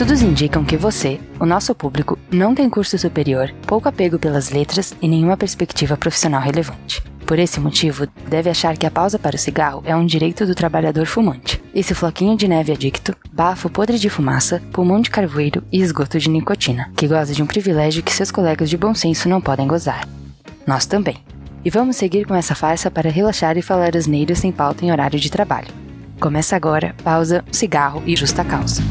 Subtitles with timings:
[0.00, 4.94] Estudos indicam que você, o nosso público, não tem curso superior, pouco apego pelas letras
[5.02, 7.02] e nenhuma perspectiva profissional relevante.
[7.26, 10.54] Por esse motivo, deve achar que a pausa para o cigarro é um direito do
[10.54, 11.62] trabalhador fumante.
[11.74, 16.30] Esse floquinho de neve adicto, bafo podre de fumaça, pulmão de carvoeiro e esgoto de
[16.30, 20.08] nicotina, que goza de um privilégio que seus colegas de bom senso não podem gozar.
[20.66, 21.18] Nós também.
[21.62, 25.20] E vamos seguir com essa farsa para relaxar e falar asneiras sem pauta em horário
[25.20, 25.68] de trabalho.
[26.18, 28.82] Começa agora, pausa, cigarro e justa causa.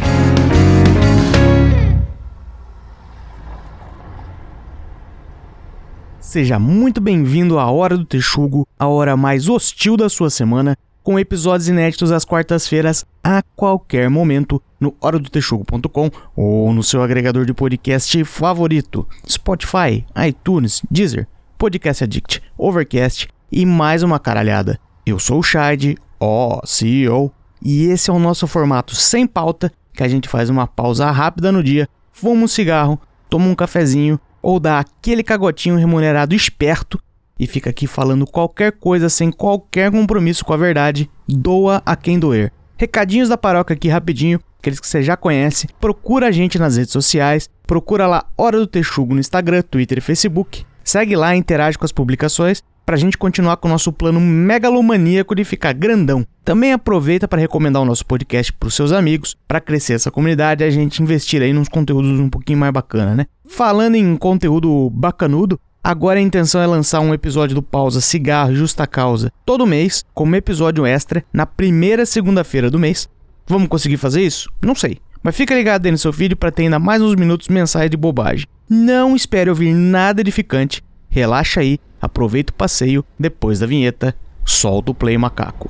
[6.30, 11.18] Seja muito bem-vindo à Hora do Texugo, a hora mais hostil da sua semana, com
[11.18, 18.24] episódios inéditos às quartas-feiras a qualquer momento no horadotexugo.com ou no seu agregador de podcast
[18.26, 24.80] favorito, Spotify, iTunes, Deezer, Podcast Addict, Overcast e mais uma caralhada.
[25.08, 30.04] Eu sou o Shad, ó CEO, e esse é o nosso formato sem pauta, que
[30.04, 34.60] a gente faz uma pausa rápida no dia, fuma um cigarro, toma um cafezinho ou
[34.60, 37.00] dá aquele cagotinho remunerado esperto
[37.40, 42.20] e fica aqui falando qualquer coisa sem qualquer compromisso com a verdade, doa a quem
[42.20, 42.52] doer.
[42.78, 45.68] Recadinhos da paróquia aqui rapidinho, aqueles que você já conhece.
[45.80, 50.02] Procura a gente nas redes sociais, procura lá Hora do Texugo no Instagram, Twitter e
[50.02, 50.66] Facebook.
[50.90, 55.36] Segue lá interage com as publicações para a gente continuar com o nosso plano megalomaníaco
[55.36, 56.26] de ficar grandão.
[56.44, 60.64] Também aproveita para recomendar o nosso podcast para os seus amigos, para crescer essa comunidade
[60.64, 63.28] e a gente investir aí nos conteúdos um pouquinho mais bacana, né?
[63.48, 68.88] Falando em conteúdo bacanudo, agora a intenção é lançar um episódio do Pausa Cigarro Justa
[68.88, 73.08] Causa todo mês, como episódio extra, na primeira segunda-feira do mês.
[73.46, 74.52] Vamos conseguir fazer isso?
[74.60, 74.98] Não sei.
[75.22, 77.98] Mas fica ligado aí no seu vídeo para ter ainda mais uns minutos mensais de
[77.98, 78.46] bobagem.
[78.70, 80.84] Não espere ouvir nada edificante.
[81.10, 85.70] Relaxa aí, aproveita o passeio, depois da vinheta, solta o play macaco.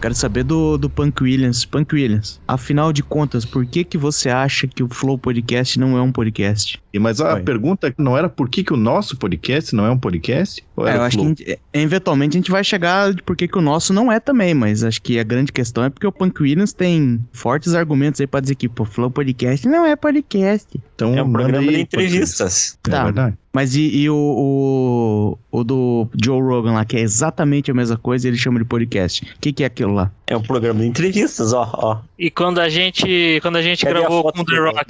[0.00, 1.64] Quero saber do, do Punk Williams.
[1.64, 5.96] Punk Williams, afinal de contas, por que que você acha que o Flow Podcast não
[5.98, 6.80] é um podcast?
[6.92, 9.98] E Mas a pergunta não era por que, que o nosso podcast não é um
[9.98, 10.64] podcast?
[10.74, 11.56] Ou É, eu acho que Flow?
[11.72, 14.54] é, eventualmente a gente vai chegar de por que que o nosso não é também,
[14.54, 18.26] mas acho que a grande questão é porque o Punk Williams tem fortes argumentos aí
[18.26, 20.66] pra dizer que o Flow Podcast não é podcast.
[20.94, 22.76] Então, É um programa aí, de entrevistas.
[22.78, 22.78] podcast.
[22.82, 23.00] Tá.
[23.00, 23.38] É verdade.
[23.52, 27.96] Mas e, e o, o, o do Joe Rogan lá, que é exatamente a mesma
[27.96, 29.24] coisa, ele chama de podcast.
[29.24, 30.12] O que, que é aquilo lá?
[30.26, 31.98] É um programa de entrevistas, ó, ó.
[32.16, 34.84] E quando a gente, quando a gente Cadê a gravou foto com o The Rock,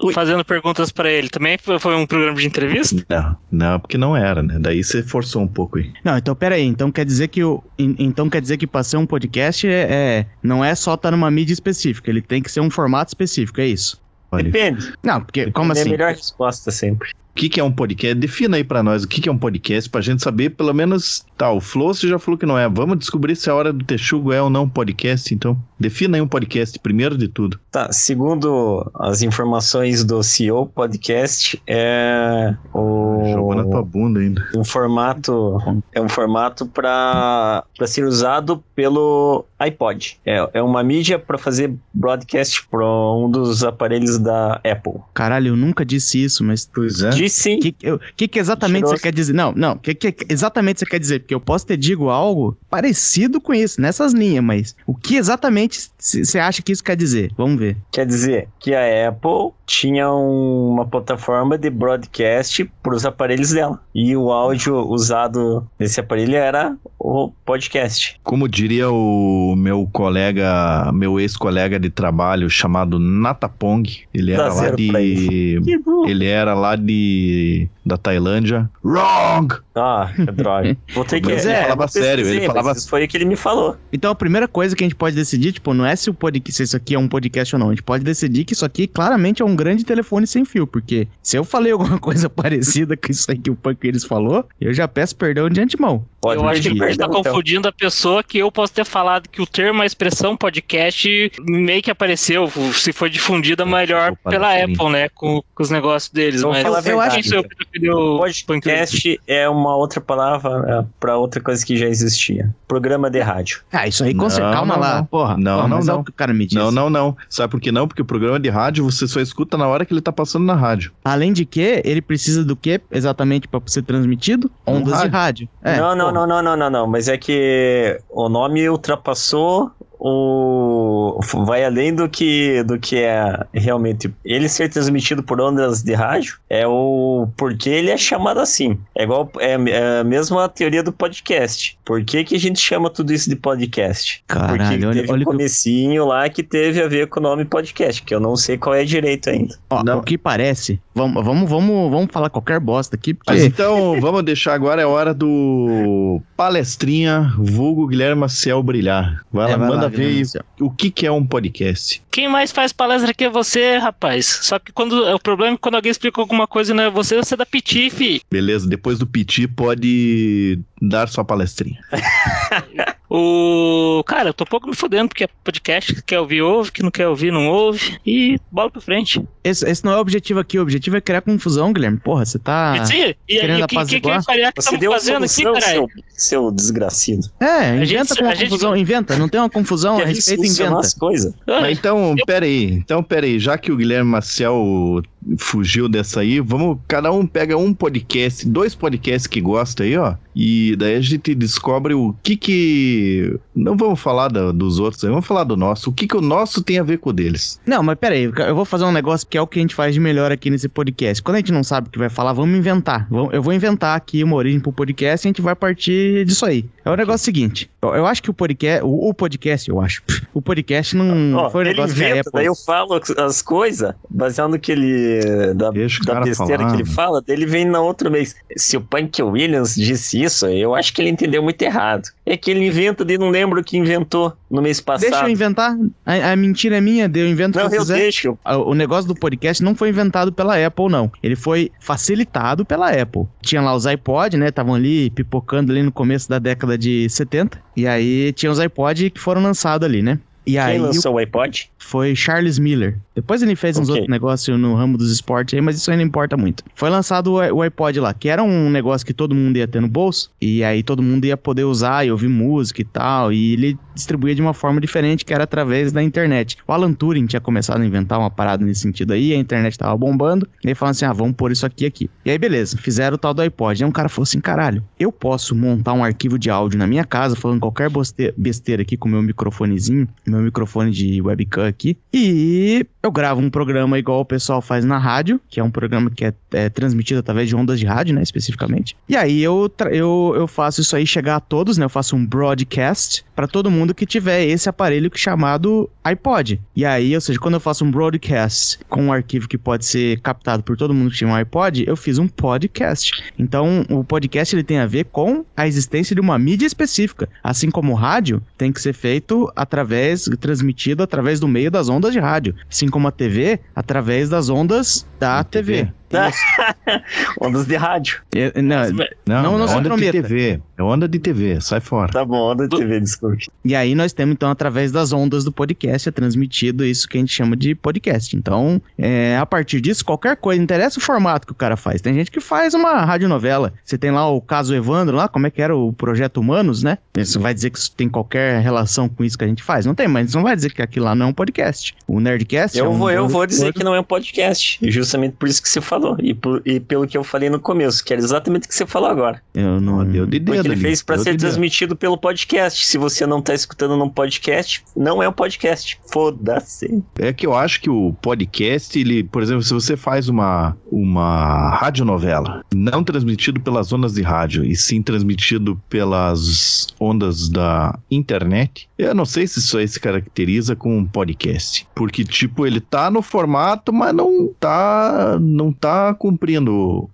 [0.00, 3.04] do- fazendo perguntas pra ele, também foi, um programa de entrevista?
[3.10, 4.56] Não, não, porque não era, né?
[4.58, 5.92] Daí você forçou um pouco aí.
[6.02, 6.64] Não, então pera aí.
[6.64, 9.70] Então quer dizer que o, en- então quer dizer que pra ser um podcast é,
[9.90, 13.60] é- não é só estar numa mídia específica, ele tem que ser um formato específico,
[13.60, 14.00] é isso?
[14.34, 14.94] Depende.
[15.02, 15.90] Não, porque como É a assim?
[15.90, 17.10] melhor resposta sempre.
[17.32, 18.14] O que, que é um podcast?
[18.14, 21.24] Defina aí pra nós o que, que é um podcast, pra gente saber, pelo menos,
[21.36, 22.68] tá, o Flow você já falou que não é.
[22.68, 25.56] Vamos descobrir se a Hora do Texugo é ou não um podcast, então.
[25.80, 27.58] Defina aí um podcast, primeiro de tudo.
[27.70, 34.46] Tá, segundo as informações do CEO Podcast, é Jogou na tua o, bunda ainda.
[34.54, 35.58] um formato
[35.92, 40.18] é um formato para ser usado pelo iPod.
[40.26, 45.00] É, é uma mídia para fazer broadcast para um dos aparelhos da Apple.
[45.14, 47.10] Caralho, eu nunca disse isso, mas Pois é.
[47.10, 48.96] Disse O que, eu- que, que exatamente Mentiroso.
[48.96, 49.32] você quer dizer?
[49.32, 49.72] Não, não.
[49.74, 51.20] O que, que exatamente você quer dizer?
[51.20, 55.90] Porque eu posso ter digo algo parecido com isso, nessas linhas, mas o que exatamente
[55.98, 57.30] você acha que isso quer dizer?
[57.36, 57.76] Vamos ver.
[57.90, 63.80] Quer dizer que a Apple tinha um- uma plataforma de broadcast para os aparelhos dela.
[63.94, 68.18] E o áudio usado nesse aparelho era o podcast.
[68.22, 73.82] Como diria o meu colega, meu ex-colega de trabalho chamado Natapong,
[74.12, 75.60] ele era lá de.
[76.06, 77.68] Ele era lá de.
[77.84, 78.70] da Tailândia.
[78.84, 79.48] Wrong!
[79.74, 80.76] Ah, que droga.
[80.94, 81.28] Vou ter que.
[81.32, 83.76] Mas é, falava vou pesquisar, sério, ele falava- Isso foi o que ele me falou.
[83.92, 86.56] Então a primeira coisa que a gente pode decidir, tipo, não é se o podcast,
[86.56, 87.68] se isso aqui é um podcast ou não.
[87.68, 91.08] A gente pode decidir que isso aqui claramente é um grande telefone sem fio, porque
[91.22, 94.72] se eu falei alguma coisa parecida com isso aí que o Punk eles falou, eu
[94.72, 96.04] já peço perdão de antemão.
[96.20, 97.22] Pode eu acho que pedir ele tá então.
[97.22, 101.82] confundindo a pessoa que eu posso ter falado que o termo, a expressão podcast meio
[101.82, 104.52] que apareceu, se foi difundida melhor pela.
[104.52, 106.42] Apple, né, com, com os negócios deles.
[106.42, 111.16] Eu vou mas a eu acho que preferi o Podcast é uma outra palavra para
[111.16, 112.54] outra coisa que já existia.
[112.66, 113.62] Programa de rádio.
[113.72, 114.54] Ah, isso aí, com Não, certeza.
[114.54, 115.04] Calma não, lá, não.
[115.04, 115.36] porra.
[115.36, 116.00] Não, porra, não, é não.
[116.00, 116.56] o que o cara me disse.
[116.56, 117.16] Não, não, não.
[117.28, 117.86] Sabe por que não?
[117.86, 120.54] Porque o programa de rádio você só escuta na hora que ele tá passando na
[120.54, 120.92] rádio.
[121.04, 124.50] Além de que, ele precisa do que exatamente pra ser transmitido?
[124.66, 125.48] Um Ondas de rádio.
[125.62, 126.86] É, não, não, não, não, não, não, não.
[126.86, 129.70] Mas é que o nome ultrapassou
[130.04, 135.92] o vai além do que do que é realmente ele ser transmitido por ondas de
[135.94, 138.78] rádio, é o porquê ele é chamado assim.
[138.96, 141.78] É igual é, é a mesma teoria do podcast.
[141.84, 144.22] Por que, que a gente chama tudo isso de podcast?
[144.26, 147.22] Caralho, Porque olha- teve olha um que- comecinho lá que teve a ver com o
[147.22, 149.54] nome podcast, que eu não sei qual é direito ainda.
[149.70, 149.98] Ó, Não.
[149.98, 154.22] o que parece, vamos, vamos, vamos, vamos falar qualquer bosta aqui, porque Mas então, vamos
[154.22, 159.22] deixar agora, é hora do palestrinha, vulgo Guilherme Maciel brilhar.
[159.32, 160.22] Vai lá, É, vai manda lá, ver
[160.60, 162.02] o que, que é um podcast.
[162.10, 164.40] Quem mais faz palestra aqui é você, rapaz.
[164.42, 166.90] Só que quando o problema é que quando alguém explica alguma coisa e não é
[166.90, 168.20] você, você dá piti, fi.
[168.30, 171.78] Beleza, depois do piti pode dar sua palestrinha.
[173.14, 174.02] O.
[174.06, 176.90] Cara, eu tô pouco me fudendo, porque é podcast, que quer ouvir, ouve, que não
[176.90, 177.98] quer ouvir, não ouve.
[178.06, 179.22] E bola pra frente.
[179.44, 180.58] esse, esse não é o objetivo aqui.
[180.58, 181.98] O objetivo é criar confusão, Guilherme.
[181.98, 182.74] Porra, você tá.
[182.78, 184.24] E, sim, e, querendo e o que, que, que apaziguar?
[184.24, 185.88] falhar que Você deu fazendo aqui, solução, caralho?
[186.08, 187.28] seu, seu desgracido.
[187.38, 188.74] É, inventa gente- com uma a gente- confusão.
[188.74, 190.78] Inventa, não tem uma confusão a respeito, inventa.
[190.80, 191.34] as coisas.
[191.46, 192.72] Mas então, pera aí.
[192.72, 193.38] Então, pera aí.
[193.38, 195.02] Já que o Guilherme Maciel
[195.36, 196.78] fugiu dessa aí, vamos.
[196.88, 200.14] Cada um pega um podcast, dois podcasts que gosta aí, ó.
[200.34, 203.38] E daí a gente descobre o que que.
[203.54, 205.90] Não vamos falar da- dos outros, aí, vamos falar do nosso.
[205.90, 207.60] O que que o nosso tem a ver com o deles.
[207.66, 209.74] Não, mas pera aí, eu vou fazer um negócio que é o que a gente
[209.74, 211.22] faz de melhor aqui nesse podcast.
[211.22, 213.06] Quando a gente não sabe o que vai falar, vamos inventar.
[213.32, 216.64] Eu vou inventar aqui uma origem pro podcast e a gente vai partir disso aí.
[216.84, 217.70] É o negócio seguinte.
[217.82, 218.84] Eu, eu acho que o podcast.
[218.84, 220.02] O, o podcast, eu acho.
[220.34, 222.32] O podcast não Ó, foi um ele negócio que a inventa, Apple.
[222.38, 225.20] daí eu falo as coisas, baseado no que ele.
[225.54, 226.70] da, da besteira falar.
[226.70, 228.34] que ele fala, daí ele vem na outra mês.
[228.56, 232.02] Se o Punk Williams disse isso, eu acho que ele entendeu muito errado.
[232.24, 235.10] É que ele inventa, daí não lembro o que inventou no mês passado.
[235.10, 235.76] Deixa eu inventar.
[236.06, 237.98] A, a mentira é minha, eu invento o Não, que eu eu quiser.
[237.98, 238.38] deixo.
[238.44, 241.10] O negócio do podcast não foi inventado pela Apple, não.
[241.22, 243.26] Ele foi facilitado pela Apple.
[243.40, 244.48] Tinha lá os iPod, né?
[244.48, 247.58] Estavam ali pipocando ali no começo da década de 70.
[247.76, 250.18] E aí tinha os iPod que foram lançados ali, né?
[250.46, 251.70] E aí Quem o- lançou o iPod?
[251.78, 252.98] foi Charles Miller.
[253.14, 253.94] Depois ele fez uns Ok.
[253.94, 256.64] outros negócios no ramo dos esportes aí, mas isso aí não importa muito.
[256.74, 259.88] Foi lançado o iPod lá, que era um negócio que todo mundo ia ter no
[259.88, 263.78] bolso, e aí todo mundo ia poder usar e ouvir música e tal, e ele
[263.94, 266.56] distribuía de uma forma diferente, que era através da internet.
[266.66, 269.96] O Alan Turing tinha começado a inventar uma parada nesse sentido aí, a internet tava
[269.96, 272.08] bombando, e aí falaram assim, ah, vamos pôr isso aqui aqui.
[272.24, 273.82] E aí beleza, fizeram o tal do iPod.
[273.82, 277.04] Aí um cara falou assim, caralho, eu posso montar um arquivo de áudio na minha
[277.04, 277.90] casa, falando qualquer
[278.36, 283.50] besteira aqui com o meu microfonezinho, meu microfone de webcam aqui, e eu gravo um
[283.50, 287.20] programa igual o pessoal faz na rádio, que é um programa que é, é transmitido
[287.20, 288.96] através de ondas de rádio, né, especificamente.
[289.08, 292.24] E aí eu, eu, eu faço isso aí chegar a todos, né, eu faço um
[292.24, 296.60] broadcast para todo mundo que tiver esse aparelho chamado iPod.
[296.74, 300.20] E aí, ou seja, quando eu faço um broadcast com um arquivo que pode ser
[300.20, 303.22] captado por todo mundo que tinha um iPod, eu fiz um podcast.
[303.38, 307.28] Então, o podcast ele tem a ver com a existência de uma mídia específica.
[307.42, 312.12] Assim como o rádio tem que ser feito através, transmitido através do meio das ondas
[312.12, 312.54] de rádio.
[312.70, 315.84] Assim como a TV, através das ondas da TV.
[315.84, 315.92] TV.
[317.40, 318.20] Ondas de rádio.
[318.34, 318.90] É, não,
[319.26, 320.12] Não, Não, não é onda de.
[320.12, 320.60] TV.
[320.76, 322.12] É onda de TV, sai fora.
[322.12, 323.48] Tá bom, onda de TV, desculpe.
[323.64, 327.20] E aí nós temos, então, através das ondas do podcast, é transmitido isso que a
[327.20, 328.36] gente chama de podcast.
[328.36, 332.00] Então, é, a partir disso, qualquer coisa, não interessa o formato que o cara faz.
[332.00, 333.72] Tem gente que faz uma radionovela.
[333.84, 336.98] Você tem lá o caso Evandro, lá, como é que era o Projeto Humanos, né?
[337.16, 339.86] Isso vai dizer que isso tem qualquer relação com isso que a gente faz?
[339.86, 341.94] Não tem, mas isso não vai dizer que aquilo lá não é um podcast.
[342.06, 344.78] O Nerdcast é Eu um vou, eu vou dizer que não é um podcast.
[344.82, 346.01] Justamente por isso que você falou.
[346.20, 348.86] E, por- e pelo que eu falei no começo, que era exatamente o que você
[348.86, 349.42] falou agora.
[349.54, 349.92] Eu não...
[349.92, 352.86] Não, deu de dedo Porque ele ali, fez pra deu ser transmitido pelo podcast.
[352.86, 355.98] Se você não tá escutando num podcast, não é um podcast.
[356.12, 357.02] Foda-se.
[357.18, 361.70] É que eu acho que o podcast, ele, por exemplo, se você faz uma, uma
[361.76, 369.14] radionovela, não transmitido pelas ondas de rádio, e sim transmitido pelas ondas da internet, eu
[369.14, 371.86] não sei se isso aí se caracteriza com um podcast.
[371.94, 377.10] Porque, tipo, ele tá no formato, mas não tá, não tá cumprindo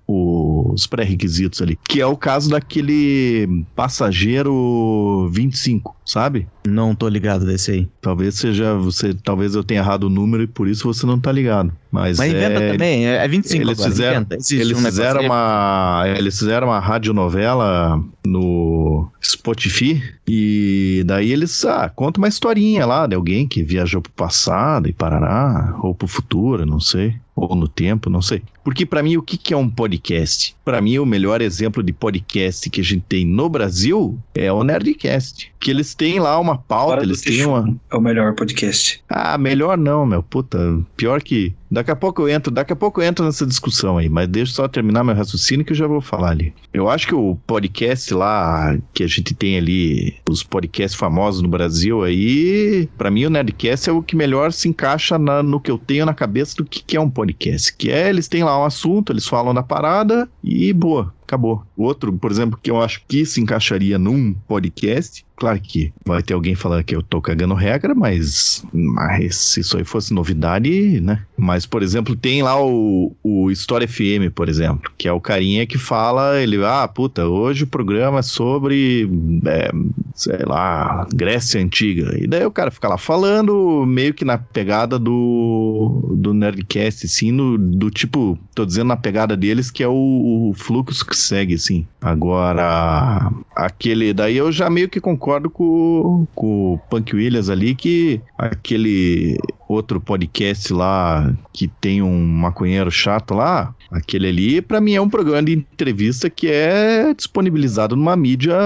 [0.73, 1.79] os pré-requisitos ali.
[1.89, 6.47] Que é o caso daquele passageiro 25, sabe?
[6.67, 7.89] Não tô ligado desse aí.
[8.01, 11.33] Talvez seja você, talvez eu tenha errado o número e por isso você não tá
[11.33, 11.73] ligado.
[11.91, 16.05] Mas, Mas inventa é, também, é é 25 eles agora, fizeram- eles um fizeram uma,
[16.17, 23.15] eles fizeram uma radionovela no Spotify e daí eles ah, contam uma historinha lá de
[23.15, 28.11] alguém que viajou pro passado e parará ou pro futuro, não sei, ou no tempo,
[28.11, 28.43] não sei.
[28.63, 30.48] Porque pra mim o que que é um podcast?
[30.65, 34.63] Pra mim o melhor exemplo de podcast que a gente tem no Brasil é o
[34.63, 37.77] Nerdcast, que eles têm lá uma pauta, eles têm uma.
[37.91, 39.03] É o melhor podcast.
[39.09, 40.23] Ah, melhor não, meu.
[40.23, 40.59] Puta,
[40.97, 41.55] pior que.
[41.71, 44.53] Daqui a pouco eu entro, daqui a pouco eu entro nessa discussão aí, mas deixa
[44.53, 46.53] só terminar meu raciocínio que eu já vou falar ali.
[46.73, 51.49] Eu acho que o podcast lá que a gente tem ali, os podcasts famosos no
[51.49, 55.71] Brasil aí, pra mim o Nerdcast é o que melhor se encaixa na- no que
[55.71, 57.75] eu tenho na cabeça do que, que é um podcast.
[57.77, 61.63] Que é, eles têm lá um assunto, eles falam da parada e boa, acabou.
[61.77, 66.35] Outro, por exemplo, que eu acho que se encaixaria num podcast, claro que vai ter
[66.35, 71.23] alguém falando que eu tô cagando regra, mas, mas se isso aí fosse novidade, né?
[71.37, 75.67] Mas, por exemplo, tem lá o, o História FM, por exemplo, que é o carinha
[75.67, 79.09] que fala, ele, ah, puta, hoje o programa é sobre,
[79.47, 79.71] é,
[80.15, 82.17] sei lá, Grécia Antiga.
[82.19, 87.31] E daí o cara fica lá falando, meio que na pegada do, do Nerdcast, assim,
[87.31, 91.55] no, do tipo, tô dizendo na pegada deles, que é o, o fluxo que segue,
[91.55, 91.87] assim.
[92.01, 98.21] Agora, aquele, daí eu já meio que concordo com, com o Punk Williams ali, que
[98.37, 105.01] aquele outro podcast lá que tem um maconheiro chato lá, aquele ali, pra mim é
[105.01, 108.57] um programa de entrevista que é disponibilizado numa mídia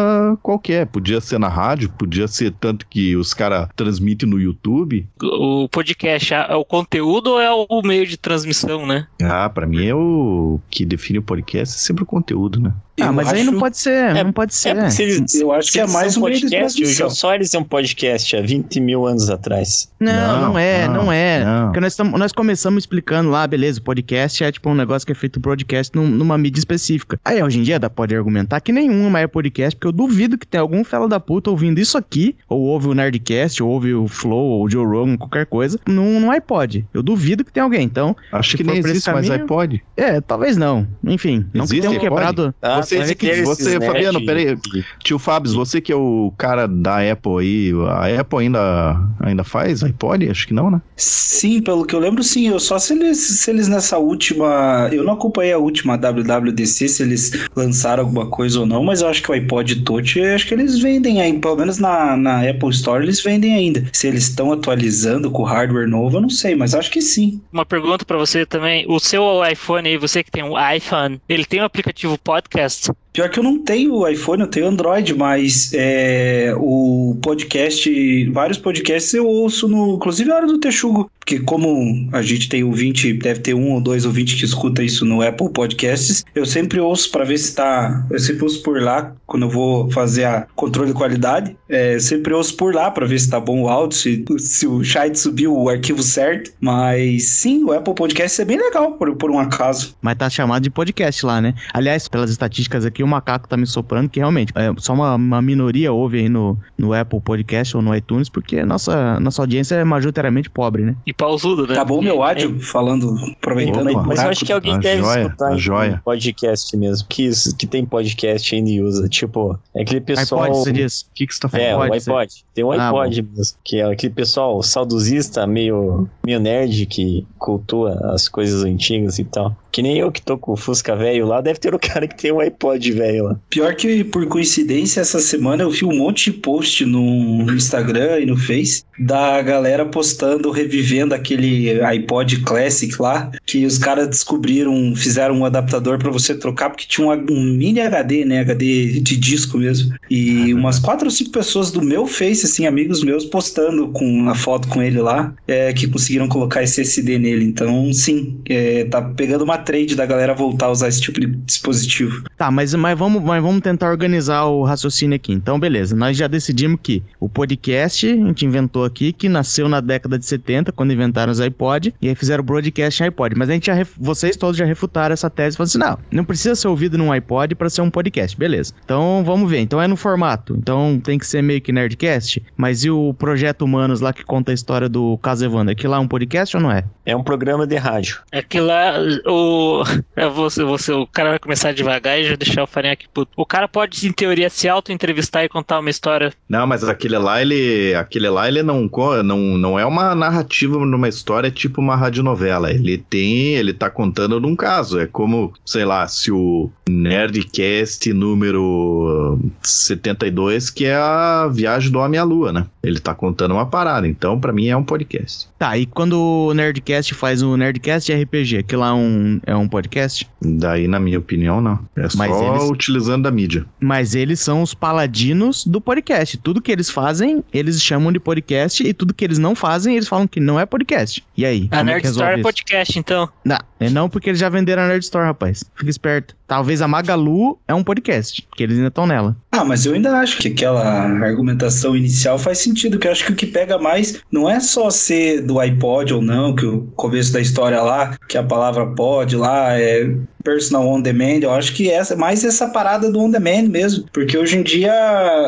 [0.43, 0.87] qualquer.
[0.87, 5.07] Podia ser na rádio, podia ser tanto que os caras transmitem no YouTube.
[5.23, 9.07] O podcast é o conteúdo ou é o meio de transmissão, né?
[9.23, 12.73] Ah, pra mim é o que define o podcast, é sempre o conteúdo, né?
[13.01, 14.69] Ah, Eu mas aí não acho- pode ser, É, não pode ser.
[14.71, 16.87] É, porque se eles, Eu acho se que é mais um meio de podcast, o.
[16.87, 19.91] Jô Soares é um podcast há 20 mil anos atrás.
[19.99, 21.43] Não, não, Não, é, não, não, é.
[21.45, 21.65] não.
[21.69, 25.13] Porque nós, tamo- nós começamos explicando lá, beleza, o podcast é tipo um negócio que
[25.13, 27.19] é feito broadcast num- numa mídia específica.
[27.25, 30.37] Aí hoje em dia dá pode argumentar que nenhum mais é podcast, porque eu duvido
[30.37, 33.95] que tem algum fela da puta ouvindo isso aqui, ou ouve o Nerdcast, ou ouve
[33.95, 36.85] o Flow, ou o Joe Rogan, qualquer coisa, num, num iPod.
[36.93, 37.85] Eu duvido que tem alguém.
[37.85, 39.83] Então, Acho que nem existe mais iPod.
[39.97, 40.87] é, talvez não.
[41.05, 42.01] Enfim, não que Existe tenham iPod?
[42.11, 42.55] quebrado.
[42.61, 44.57] Ah, Você- você que- você, Fabiano, peraí.
[44.57, 49.45] que- Tio Fábio, você que é o cara da Apple aí, a Apple ainda, ainda
[49.45, 50.29] faz iPod?
[50.29, 50.81] Acho que não, né?
[50.97, 52.49] Sim, pelo que eu lembro, sim.
[52.49, 54.89] Eu só se eles, se eles nessa última.
[54.93, 59.09] Eu não acompanhei a última WWDC, se eles lançaram alguma coisa ou não, mas eu
[59.09, 62.49] acho que o iPod Touch, eu acho que eles vendem aí, pelo menos na, na
[62.49, 63.85] Apple Store, eles vendem ainda.
[63.93, 67.41] Se eles estão atualizando com hardware novo, eu não sei, mas acho que sim.
[67.53, 68.85] Uma pergunta pra você também.
[68.89, 72.72] O seu iPhone aí, você que tem um iPhone, ele tem o aplicativo podcast?
[72.81, 73.02] podcast.
[73.13, 79.13] Pior que eu não tenho iPhone, eu tenho Android, mas é, o podcast, vários podcasts
[79.13, 83.41] eu ouço no, inclusive a hora do Texugo, porque como a gente tem ouvinte, deve
[83.41, 87.25] ter um ou dois ouvintes que escuta isso no Apple Podcasts, eu sempre ouço para
[87.25, 90.97] ver se tá, eu sempre ouço por lá quando eu vou fazer a controle de
[90.97, 94.67] qualidade, é, sempre ouço por lá para ver se tá bom o áudio, se, se
[94.67, 99.15] o Shide subiu o arquivo certo, mas sim, o Apple Podcasts é bem legal por,
[99.17, 99.95] por um acaso.
[100.01, 101.55] Mas tá chamado de podcast lá, né?
[101.73, 105.43] Aliás, pelas estatísticas aqui, o macaco tá me soprando que realmente é, só uma, uma
[105.43, 109.85] minoria ouve aí no, no Apple Podcast ou no iTunes, porque nossa, nossa audiência é
[109.85, 110.97] majoritariamente pobre, né?
[111.07, 111.75] E pausudo, né?
[111.75, 113.95] Tá bom meu áudio falando, aproveitando aí.
[113.95, 114.05] Opa.
[114.05, 116.03] o Mas eu acho que alguém deve joia, escutar joia.
[116.05, 119.09] podcast mesmo, que, que tem podcast ainda e usa.
[119.09, 120.45] Tipo, é aquele pessoal...
[120.45, 121.03] iPod, você diz.
[121.03, 121.67] O que, que você tá falando?
[121.67, 122.11] É, o ser.
[122.11, 122.45] iPod.
[122.55, 123.57] Tem um Ah, iPod mesmo.
[123.65, 129.57] Que é aquele pessoal saudosista, meio, meio nerd, que cultua as coisas antigas e tal.
[129.71, 132.17] Que nem eu que tô com o Fusca velho lá, deve ter o cara que
[132.17, 133.41] tem um iPod velho lá.
[133.51, 138.27] Pior que, por coincidência, essa semana eu vi um monte de post no Instagram e
[138.27, 145.39] no Face da galera postando, revivendo aquele iPod Classic lá, que os caras descobriram, fizeram
[145.39, 148.41] um adaptador pra você trocar, porque tinha um, um mini HD, né?
[148.41, 149.95] HD de disco mesmo.
[150.11, 154.35] E umas quatro ou cinco pessoas do meu Face, assim, amigos meus, postando com a
[154.35, 157.45] foto com ele lá, é, que conseguiram colocar esse SD nele.
[157.45, 161.27] Então, sim, é, tá pegando uma trade da galera voltar a usar esse tipo de
[161.27, 162.25] dispositivo.
[162.37, 165.33] Tá, mas, mas, vamos, mas vamos tentar organizar o raciocínio aqui.
[165.33, 165.95] Então, beleza.
[165.97, 170.27] Nós já decidimos que o podcast, a gente inventou aqui, que nasceu na década de
[170.27, 173.35] 70, quando inventaram os iPod, e aí fizeram broadcast em iPod.
[173.37, 176.25] Mas a gente já, ref- vocês todos já refutaram essa tese, falando assim, não, não
[176.25, 178.75] precisa ser ouvido num iPod para ser um podcast, beleza.
[178.85, 179.61] Então, vamos ver.
[179.61, 180.57] Então é no formato.
[180.59, 184.51] Então tem que ser meio que Nerdcast, mas e o Projeto Humanos lá que conta
[184.51, 185.73] a história do caso Evandro?
[185.73, 186.85] Aquilo lá é um podcast ou não é?
[187.07, 188.19] É um programa de rádio.
[188.33, 188.95] É que lá
[189.27, 189.83] o.
[190.17, 192.67] É você, você, o cara vai começar devagar e já deixar o
[193.13, 193.31] puto.
[193.37, 196.33] O cara pode, em teoria, se auto-entrevistar e contar uma história.
[196.49, 197.95] Não, mas aquele lá, ele.
[197.95, 198.89] Aquele lá, ele não,
[199.25, 202.71] não, não é uma narrativa numa história tipo uma radionovela.
[202.71, 203.55] Ele tem.
[203.55, 204.99] Ele tá contando num caso.
[204.99, 211.99] É como, sei lá, se o Nerdcast número do 72, que é a viagem do
[211.99, 212.67] homem à lua, né?
[212.83, 215.49] Ele tá contando uma parada, então para mim é um podcast.
[215.59, 219.69] Tá, e quando o Nerdcast faz o Nerdcast RPG, aquilo lá é um, é um
[219.69, 220.29] podcast?
[220.41, 221.79] Daí, na minha opinião, não.
[221.97, 223.65] É só eles- utilizando a mídia.
[223.81, 226.37] Mas eles são os paladinos do podcast.
[226.39, 230.09] Tudo que eles fazem, eles chamam de podcast, e tudo que eles não fazem, eles
[230.09, 231.25] falam que não é podcast.
[231.37, 231.69] E aí?
[231.71, 232.43] A é Nerd que Store é isso?
[232.43, 233.29] podcast, então.
[233.45, 233.59] Não,
[233.91, 235.65] não porque eles já venderam a Nerd Store, rapaz.
[235.75, 236.37] Fica esperto.
[236.47, 239.35] Talvez a Magalu é um podcast, porque eles ainda estão nela.
[239.51, 240.83] Ah, mas eu ainda acho que aquela
[241.25, 244.91] argumentação inicial faz sentido, que eu acho que o que pega mais não é só
[244.91, 249.35] ser do iPod ou não, que o começo da história lá, que a palavra pod
[249.37, 253.69] lá é personal on demand, eu acho que essa mais essa parada do on demand
[253.69, 254.93] mesmo, porque hoje em dia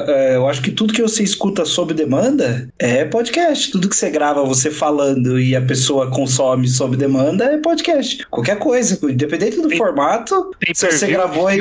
[0.07, 4.11] é, eu acho que tudo que você escuta sob demanda é podcast, tudo que você
[4.11, 9.69] grava você falando e a pessoa consome sob demanda é podcast, qualquer coisa, independente do
[9.69, 11.61] Tem- formato, se você gravou aí...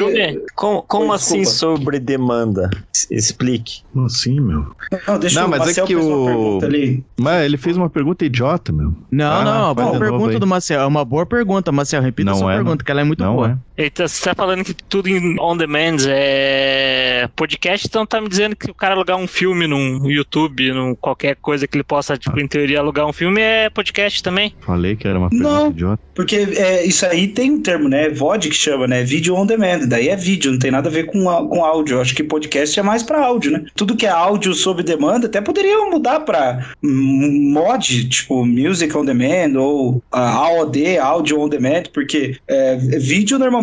[0.55, 2.69] Como, como Oi, assim sobre demanda?
[3.09, 3.81] Explique.
[3.93, 4.65] Como assim, meu?
[5.07, 7.03] Não, deixa Não, o mas é que uma o- pergunta ali.
[7.17, 8.93] Mas ele fez uma pergunta idiota, meu.
[9.11, 10.39] Não, Ah, não, faz boa de novo pergunta aí.
[10.39, 10.81] do Marcel.
[10.81, 12.01] É uma boa pergunta, Marcel.
[12.01, 12.85] Repita Não sua é, pergunta, não.
[12.85, 13.59] que ela é muito Não boa.
[13.72, 13.72] é.
[13.77, 18.55] Então, você tá falando que tudo em on demand é podcast, então tá me dizendo
[18.55, 22.39] que o cara alugar um filme no YouTube, num qualquer coisa que ele possa, tipo,
[22.39, 24.53] em teoria, alugar um filme é podcast também.
[24.61, 25.69] Falei que era uma pergunta Não.
[25.71, 26.03] idiota.
[26.13, 28.09] Porque é, isso aí tem um termo, né?
[28.09, 29.03] VOD que chama, né?
[29.03, 29.87] Vídeo on demand.
[29.87, 31.95] Daí é vídeo, não tem nada a ver com, com áudio.
[31.95, 33.65] Eu acho que podcast é mais pra áudio, né?
[33.75, 39.05] Tudo que é áudio sob demanda, até poderia mudar pra hum, mod, tipo music on
[39.05, 43.62] demand ou AOD, áudio on demand, porque é, vídeo normalmente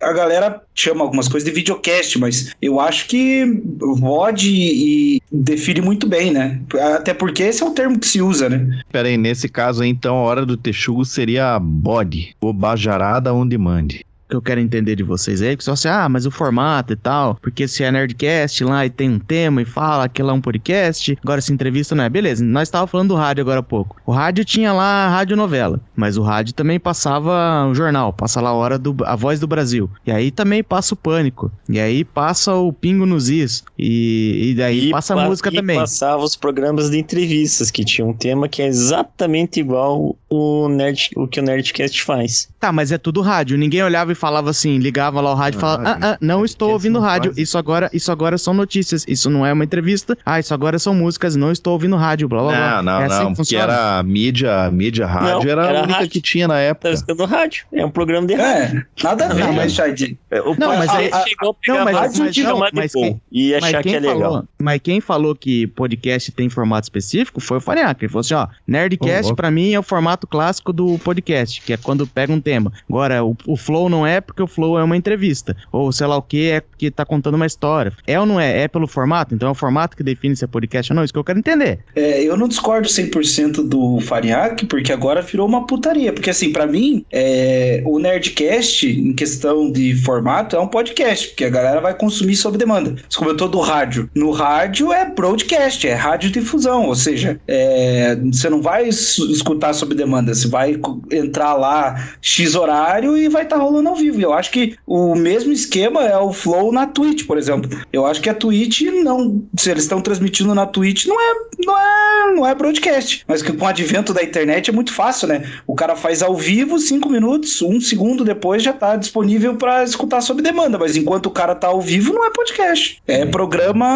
[0.00, 3.44] a galera chama algumas coisas de videocast, mas eu acho que
[3.78, 6.60] VOD e define muito bem, né?
[6.96, 8.80] Até porque esse é o termo que se usa, né?
[8.90, 13.88] Pera aí, nesse caso então, a hora do texugo seria bode, ou bajarada on demand.
[14.34, 16.96] Que eu quero entender de vocês aí, que só assim, ah, mas o formato e
[16.96, 20.34] tal, porque se é Nerdcast lá e tem um tema e fala que lá é
[20.34, 22.08] um podcast, agora se entrevista não é.
[22.08, 23.96] Beleza, nós estávamos falando do rádio agora há pouco.
[24.04, 28.40] O rádio tinha lá a rádio novela, mas o rádio também passava o jornal, passa
[28.40, 29.88] lá a hora do a voz do Brasil.
[30.04, 31.52] E aí também passa o pânico.
[31.68, 33.62] E aí passa o pingo nos is.
[33.78, 35.78] E, e daí passa a música e também.
[35.78, 41.10] passava os programas de entrevistas, que tinha um tema que é exatamente igual o, nerd,
[41.16, 42.48] o que o Nerdcast faz.
[42.58, 43.56] Tá, mas é tudo rádio.
[43.56, 46.68] Ninguém olhava e falava assim, ligava lá o rádio e falava, ah, ah, não estou
[46.68, 47.32] podcast ouvindo não rádio.
[47.36, 49.04] Isso agora, isso agora são notícias.
[49.08, 50.16] Isso não é uma entrevista.
[50.24, 51.36] Ah, isso agora são músicas.
[51.36, 52.28] Não estou ouvindo rádio.
[52.28, 52.76] Blá blá blá.
[52.76, 55.78] Não, não, é assim não, que era a mídia, a mídia rádio Não, era, era
[55.78, 56.10] a única rádio.
[56.10, 56.90] que tinha na Tá época.
[56.90, 57.64] escutando rádio.
[57.72, 58.84] É um programa de rádio.
[59.00, 60.00] É, nada a ver, Não, mas, mas- Chad,
[60.44, 63.00] O Não, mas podcast aí- chegou a pegar não, mas- rádio mas não, mas bom.
[63.02, 64.20] quem- E Mas achar que é legal.
[64.20, 68.02] falou, mas quem falou que podcast tem formato específico foi o Faniac.
[68.04, 71.72] Ele falou assim: ó, Nerdcast Ô, pra mim é o formato clássico do podcast, que
[71.72, 72.72] é quando pega um tema.
[72.88, 75.56] Agora, o, o Flow não é porque o Flow é uma entrevista.
[75.72, 77.92] Ou sei lá o que é que tá contando uma história.
[78.06, 78.62] É ou não é?
[78.62, 79.34] É pelo formato?
[79.34, 81.04] Então é o formato que define se é podcast ou não?
[81.04, 81.80] Isso que eu quero entender.
[81.94, 86.12] É, eu não discordo 100% do Fariak, porque agora virou uma putaria.
[86.12, 91.44] Porque, assim, pra mim, é, o Nerdcast, em questão de formato, é um podcast, porque
[91.44, 92.96] a galera vai consumir sob demanda.
[93.08, 94.08] Você comentou do rádio.
[94.14, 100.34] No rádio é broadcast, é radiodifusão, ou seja, é, você não vai escutar sob demanda,
[100.34, 100.76] você vai
[101.10, 104.20] entrar lá X horário e vai estar rolando ao vivo.
[104.20, 107.70] Eu acho que o mesmo esquema é o Flow na Twitch, por exemplo.
[107.92, 109.42] Eu acho que a Twitch não.
[109.58, 113.24] Se eles estão transmitindo na Twitch, não é, não é, não é broadcast.
[113.28, 115.44] Mas que com o advento da internet é muito fácil, né?
[115.66, 120.20] O cara faz ao vivo, cinco minutos, um segundo depois já tá disponível para escutar
[120.20, 120.78] sob demanda.
[120.78, 122.98] Mas enquanto o cara tá ao vivo, não é podcast.
[123.06, 123.86] É programa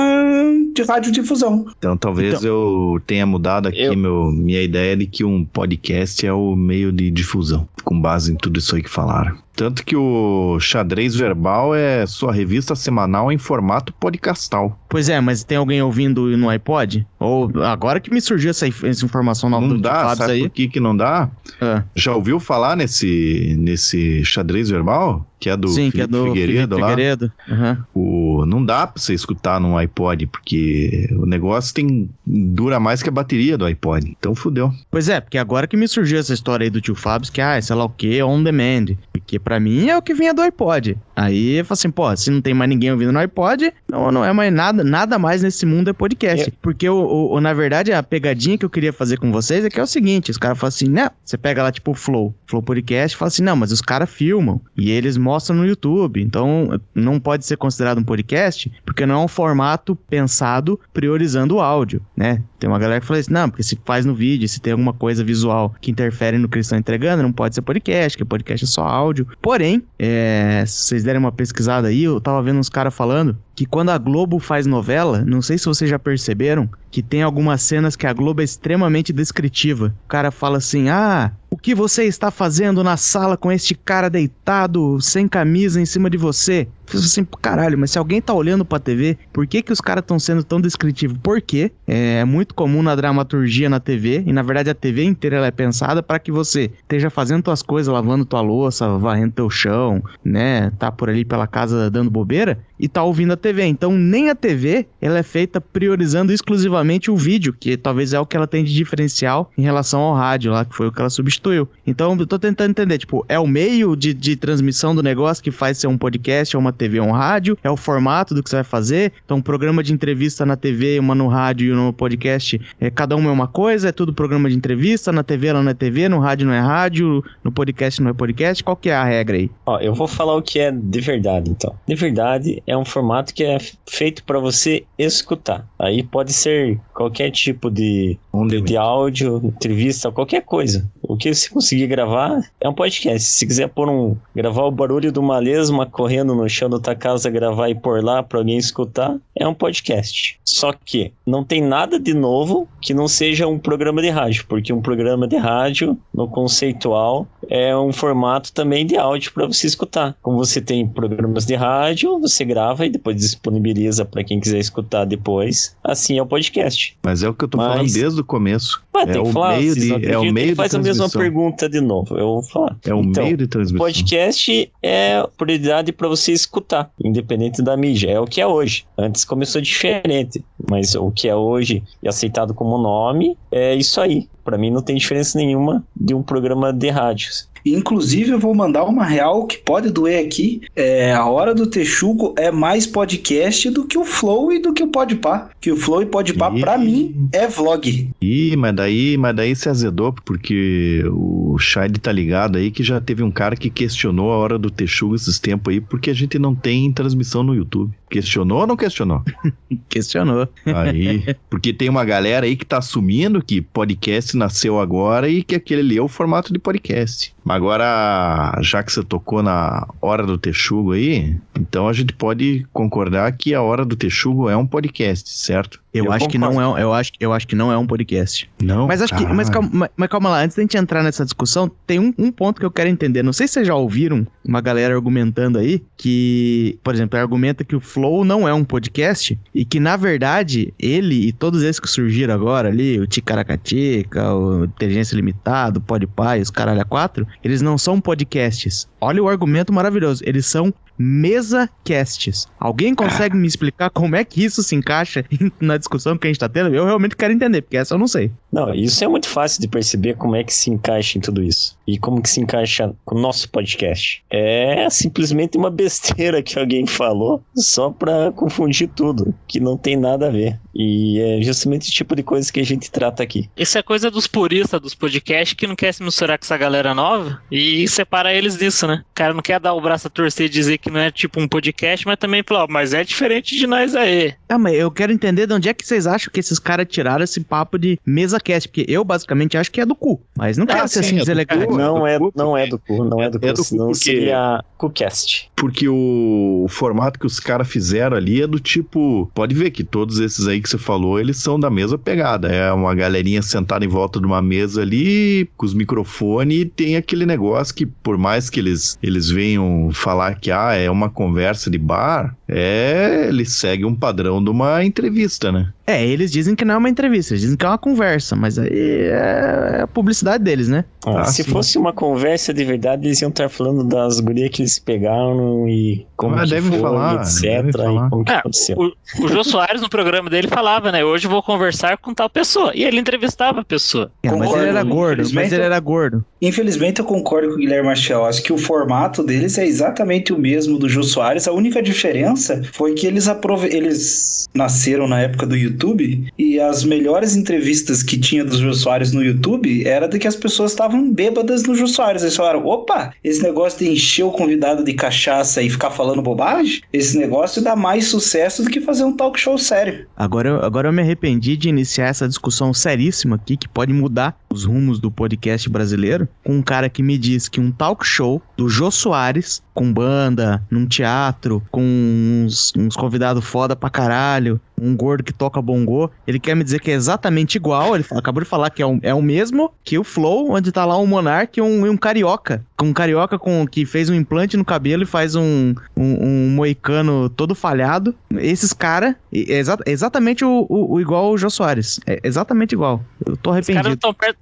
[0.74, 1.66] de radiodifusão.
[1.78, 6.32] Então talvez eu tenha mudado aqui Eu- meu, minha ideia de que um podcast é
[6.32, 9.36] o meio de difusão, com base em tudo isso aí que falaram.
[9.58, 14.78] Tanto que o Xadrez Verbal é sua revista semanal em formato podcastal.
[14.88, 17.04] Pois é, mas tem alguém ouvindo no iPod?
[17.20, 20.40] Ou agora que me surgiu essa, essa informação nova Não do dá, Fábio sabe aí.
[20.42, 21.28] por que, que não dá?
[21.60, 25.26] Ah, Já ouviu falar nesse, nesse xadrez verbal?
[25.40, 26.88] Que é do sim, Felipe que é do Figueiredo Felipe lá?
[26.90, 27.32] Figueiredo.
[27.48, 27.86] Aham.
[27.94, 33.08] O, não dá pra você escutar num iPod, porque o negócio tem dura mais que
[33.08, 34.16] a bateria do iPod.
[34.18, 34.72] Então fudeu.
[34.90, 37.60] Pois é, porque agora que me surgiu essa história aí do tio Fábio, que, ah,
[37.62, 38.86] sei lá o que, on demand.
[39.12, 40.96] Porque pra mim é o que vinha do iPod.
[41.14, 44.24] Aí eu falo assim, pô, se não tem mais ninguém ouvindo no iPod, não, não
[44.24, 46.52] é mais nada, nada mais nesse mundo é podcast.
[46.60, 46.96] Porque, o,
[47.34, 49.86] o- na verdade, a pegadinha que eu queria fazer com vocês é que é o
[49.86, 53.18] seguinte, os caras falam assim, né, você pega lá tipo o Flow, Flow Podcast, e
[53.18, 57.44] fala assim, não, mas os caras filmam, e eles mostram no YouTube, então não pode
[57.44, 62.42] ser considerado um podcast, porque não é um formato pensado priorizando o áudio, né?
[62.58, 64.92] Tem uma galera que fala assim, não, porque se faz no vídeo, se tem alguma
[64.92, 68.64] coisa visual que interfere no que eles estão entregando, não pode ser podcast, porque podcast
[68.64, 69.26] é só áudio.
[69.40, 73.66] Porém, é, se vocês derem uma pesquisada aí, eu tava vendo uns caras falando que
[73.66, 77.96] quando a Globo faz novela, não sei se vocês já perceberam, que tem algumas cenas
[77.96, 79.92] que a Globo é extremamente descritiva.
[80.04, 84.08] O cara fala assim: "Ah, o que você está fazendo na sala com este cara
[84.08, 88.64] deitado, sem camisa em cima de você?" Eu assim, caralho, mas se alguém tá olhando
[88.64, 91.18] pra TV, por que que os caras estão sendo tão descritivos?
[91.22, 95.50] Porque é muito comum na dramaturgia na TV, e na verdade a TV inteira é
[95.50, 100.70] pensada para que você esteja fazendo tuas coisas, lavando tua louça, varrendo teu chão, né?
[100.78, 103.64] Tá por ali pela casa dando bobeira e tá ouvindo a TV.
[103.64, 108.26] Então nem a TV ela é feita priorizando exclusivamente o vídeo, que talvez é o
[108.26, 111.10] que ela tem de diferencial em relação ao rádio lá, que foi o que ela
[111.10, 111.68] substituiu.
[111.86, 115.50] Então eu tô tentando entender, tipo, é o meio de, de transmissão do negócio que
[115.50, 118.48] faz ser um podcast ou uma TV ou um rádio, é o formato do que
[118.48, 119.12] você vai fazer.
[119.24, 123.16] Então, um programa de entrevista na TV, uma no rádio e no podcast, é, cada
[123.16, 126.08] uma é uma coisa, é tudo programa de entrevista, na TV ela não é TV,
[126.08, 128.62] no rádio não é rádio, no podcast não é podcast.
[128.62, 129.50] Qual que é a regra aí?
[129.66, 131.74] Ó, eu vou falar o que é de verdade, então.
[131.86, 135.66] De verdade é um formato que é feito para você escutar.
[135.78, 140.88] Aí pode ser qualquer tipo de, de, de áudio, entrevista, qualquer coisa.
[141.02, 143.28] O que você conseguir gravar é um podcast.
[143.28, 146.94] Se quiser pôr um gravar o barulho de uma lesma correndo no chão da tua
[146.94, 150.38] casa, gravar e pôr lá para alguém escutar, é um podcast.
[150.44, 154.72] Só que não tem nada de novo que não seja um programa de rádio, porque
[154.72, 160.16] um programa de rádio, no conceitual, é um formato também de áudio para você escutar.
[160.22, 165.04] Como você tem programas de rádio, você grava e depois disponibiliza para quem quiser escutar
[165.04, 165.76] depois.
[165.82, 166.96] Assim é o podcast.
[167.02, 167.68] Mas é o que eu tô Mas...
[167.68, 168.82] falando desde o começo.
[168.92, 171.80] Mas é tem que falar, meio de, é o meio faz a mesma pergunta de
[171.80, 172.16] novo.
[172.16, 172.76] Eu vou falar.
[172.84, 173.86] É o então, meio de transmissão.
[173.86, 178.10] Podcast é prioridade para você escutar, independente da mídia.
[178.10, 178.84] É o que é hoje.
[178.96, 184.28] Antes começou diferente, mas o que é hoje e aceitado como nome é isso aí.
[184.48, 187.46] Para mim não tem diferença nenhuma de um programa de rádios.
[187.74, 190.62] Inclusive, eu vou mandar uma real que pode doer aqui.
[190.74, 194.82] É, a Hora do Texugo é mais podcast do que o Flow e do que
[194.82, 195.50] o Podpah.
[195.60, 196.60] Que o Flow e Podpah, e...
[196.60, 198.10] pra mim, é vlog.
[198.20, 203.00] Ih, mas daí, mas daí se azedou, porque o Shide tá ligado aí que já
[203.00, 206.38] teve um cara que questionou a Hora do Texugo esses tempos aí, porque a gente
[206.38, 207.92] não tem transmissão no YouTube.
[208.10, 209.22] Questionou ou não questionou?
[209.88, 210.48] questionou.
[210.64, 215.54] Aí, porque tem uma galera aí que tá assumindo que podcast nasceu agora e que
[215.54, 217.34] aquele ali é o formato de podcast.
[217.58, 223.32] Agora, já que você tocou na Hora do Texugo aí, então a gente pode concordar
[223.32, 225.80] que a Hora do Texugo é um podcast, certo?
[225.92, 226.32] Eu, eu acho concordo.
[226.32, 228.48] que não é, eu acho, eu acho que não é um podcast.
[228.62, 228.86] Não.
[228.86, 231.98] Mas acho que, mas calma, mas calma lá, antes da gente entrar nessa discussão, tem
[231.98, 233.22] um, um ponto que eu quero entender.
[233.22, 237.74] Não sei se vocês já ouviram uma galera argumentando aí que, por exemplo, argumenta que
[237.74, 241.88] o Flow não é um podcast e que na verdade ele e todos esses que
[241.88, 247.62] surgiram agora ali, o Ticaracatica, o Inteligência Limitada, o Podpah, os caralho a quatro, eles
[247.62, 248.88] não são podcasts.
[249.00, 250.22] Olha o argumento maravilhoso.
[250.26, 252.46] Eles são mesa casts.
[252.58, 255.24] Alguém consegue me explicar como é que isso se encaixa
[255.60, 256.74] na discussão que a gente tá tendo?
[256.74, 258.30] Eu realmente quero entender, porque essa eu não sei.
[258.50, 261.76] Não, isso é muito fácil de perceber como é que se encaixa em tudo isso.
[261.86, 264.24] E como que se encaixa com o nosso podcast.
[264.30, 270.28] É simplesmente uma besteira que alguém falou só pra confundir tudo, que não tem nada
[270.28, 270.58] a ver.
[270.78, 273.50] E é justamente o tipo de coisa que a gente trata aqui.
[273.56, 276.94] Isso é coisa dos puristas dos podcasts que não quer se misturar com essa galera
[276.94, 279.02] nova e separa eles disso, né?
[279.10, 281.40] O cara não quer dar o braço a torcer e dizer que não é tipo
[281.40, 284.34] um podcast, mas também falar, mas é diferente de nós aí.
[284.48, 287.24] Ah, mas eu quero entender de onde é que vocês acham que esses caras tiraram
[287.24, 290.64] esse papo de mesa cast, porque eu basicamente acho que é do cu, mas não
[290.64, 291.72] ah, quero ser assim é deselegante.
[291.72, 293.98] Não, é, não é do cu, não é do cu, é do senão porque...
[293.98, 295.50] seria CuCast.
[295.56, 299.82] Porque o, o formato que os caras fizeram ali é do tipo, pode ver que
[299.82, 303.84] todos esses aí que você falou, eles são da mesma pegada, é uma galerinha sentada
[303.84, 308.16] em volta de uma mesa ali, com os microfones, e tem aquele negócio que por
[308.18, 313.44] mais que eles, eles venham falar que ah, é uma conversa de bar, é, ele
[313.44, 315.72] segue um padrão de uma entrevista, né?
[315.88, 318.58] É, eles dizem que não é uma entrevista, eles dizem que é uma conversa, mas
[318.58, 320.84] aí é a publicidade deles, né?
[321.06, 321.50] Ah, se sim.
[321.50, 326.06] fosse uma conversa de verdade, eles iam estar falando das gurias que eles pegaram e
[326.14, 327.40] como ah, que deve foi, falar, etc.
[327.40, 328.06] Deve falar.
[328.06, 328.76] E como que é, aconteceu.
[328.76, 331.02] O, o Jô Soares, no programa dele, falava, né?
[331.02, 332.72] Hoje eu vou conversar com tal pessoa.
[332.74, 334.12] E ele entrevistava a pessoa.
[334.22, 336.22] É, mas ele era gordo, mas ele era gordo.
[336.42, 338.26] Infelizmente, eu concordo com o Guilherme Machel.
[338.26, 341.48] Acho que o formato deles é exatamente o mesmo do Jô Soares.
[341.48, 343.68] A única diferença foi que eles, aprove...
[343.74, 348.74] eles nasceram na época do YouTube YouTube e as melhores entrevistas que tinha dos Jô
[348.74, 352.22] Soares no YouTube era de que as pessoas estavam bêbadas no Jô Soares.
[352.22, 356.82] Eles falaram: opa, esse negócio de encher o convidado de cachaça e ficar falando bobagem,
[356.92, 360.06] esse negócio dá mais sucesso do que fazer um talk show sério.
[360.16, 364.64] Agora, agora eu me arrependi de iniciar essa discussão seríssima aqui que pode mudar os
[364.64, 368.68] rumos do podcast brasileiro com um cara que me diz que um talk show do
[368.68, 375.22] Jô Soares, com banda, num teatro, com uns, uns convidados foda pra caralho, um gordo
[375.22, 378.70] que toca bongô, ele quer me dizer que é exatamente igual, ele acabou de falar
[378.70, 381.62] que é o, é o mesmo que o Flow, onde tá lá um Monark e
[381.62, 382.64] um, e um carioca.
[382.82, 387.28] Um carioca com, que fez um implante no cabelo e faz um, um, um moicano
[387.28, 388.14] todo falhado.
[388.36, 392.00] Esses caras, é exa exatamente o, o, o, igual o Jô Soares.
[392.06, 393.02] É exatamente igual.
[393.26, 393.98] Eu tô arrependido.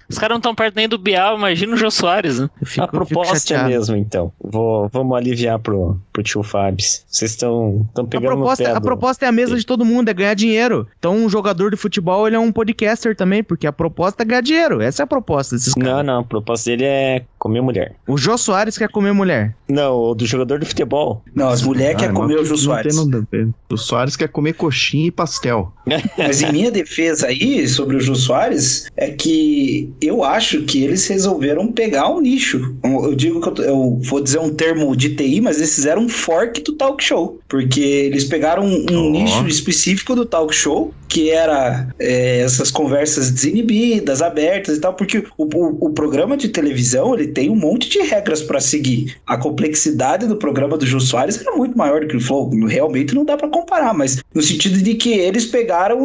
[0.08, 2.50] Os caras não estão perto nem do Bial, imagina o Jô Soares, né?
[2.62, 4.32] Fico, a proposta é mesmo, então.
[4.42, 7.04] Vou, vamos aliviar pro, pro tio Fabs.
[7.08, 10.08] Vocês estão pegando a proposta, no pé A proposta é a mesma de todo mundo,
[10.08, 10.86] é ganhar dinheiro.
[10.98, 14.40] Então um jogador de futebol, ele é um podcaster também, porque a proposta é ganhar
[14.40, 14.80] dinheiro.
[14.80, 15.92] Essa é a proposta desses caras.
[15.92, 17.94] Não, não, a proposta dele é comer mulher.
[18.06, 19.54] O Jô Soares quer comer mulher.
[19.68, 21.22] Não, o do jogador de futebol.
[21.34, 22.96] Não, as mulheres ah, querem comer o Jô Soares.
[23.70, 25.72] O Soares quer comer coxinha e pastel.
[26.18, 31.06] Mas em minha defesa aí, sobre o Jô Soares, é que eu acho que eles
[31.06, 32.74] resolveram pegar um nicho.
[32.82, 35.10] Eu digo que eu, eu vou dizer um termo de
[35.40, 37.40] Mas eles fizeram um fork do talk show.
[37.48, 39.10] Porque eles pegaram um, um oh.
[39.10, 45.24] nicho específico do talk show, que era é, essas conversas desinibidas, abertas e tal, porque
[45.38, 49.16] o, o, o programa de televisão, ele tem um monte de regras para seguir.
[49.26, 52.50] A complexidade do programa do Jô Soares era muito maior do que o Flow.
[52.66, 55.96] Realmente não dá para comparar, mas no sentido de que eles pegaram.